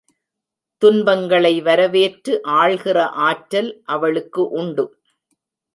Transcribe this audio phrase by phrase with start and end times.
[0.81, 2.97] துன்பங்களை வரவேற்று ஆள்கிற
[3.27, 4.85] ஆற்றல் அவளுக்கு உண்டு.